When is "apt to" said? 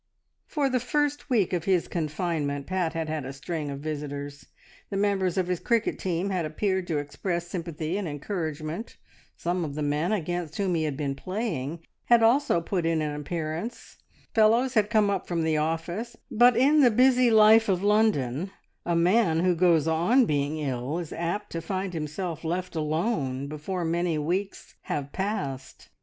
21.13-21.61